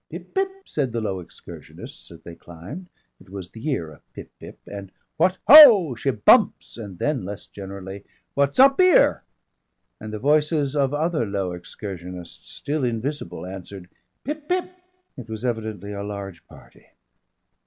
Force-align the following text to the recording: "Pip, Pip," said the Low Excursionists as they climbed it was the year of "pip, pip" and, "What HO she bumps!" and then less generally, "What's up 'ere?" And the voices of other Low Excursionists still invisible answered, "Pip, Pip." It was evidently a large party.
"Pip, 0.09 0.33
Pip," 0.33 0.49
said 0.67 0.93
the 0.93 0.99
Low 0.99 1.19
Excursionists 1.19 2.09
as 2.09 2.21
they 2.21 2.33
climbed 2.33 2.87
it 3.19 3.29
was 3.29 3.51
the 3.51 3.61
year 3.61 3.91
of 3.93 4.13
"pip, 4.15 4.31
pip" 4.39 4.57
and, 4.65 4.91
"What 5.17 5.37
HO 5.47 5.93
she 5.93 6.09
bumps!" 6.09 6.75
and 6.75 6.97
then 6.97 7.23
less 7.23 7.45
generally, 7.45 8.03
"What's 8.33 8.59
up 8.59 8.79
'ere?" 8.81 9.23
And 9.99 10.11
the 10.11 10.17
voices 10.17 10.75
of 10.75 10.91
other 10.95 11.27
Low 11.27 11.51
Excursionists 11.51 12.49
still 12.49 12.83
invisible 12.83 13.45
answered, 13.45 13.89
"Pip, 14.23 14.49
Pip." 14.49 14.71
It 15.17 15.29
was 15.29 15.45
evidently 15.45 15.93
a 15.93 16.01
large 16.01 16.47
party. 16.47 16.87